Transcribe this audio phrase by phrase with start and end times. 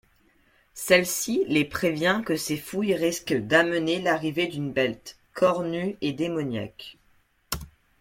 [0.73, 6.97] Celle-ci les prévient que ces fouilles risquent d'amener l'arrivée d'une bête cornue et démoniaque.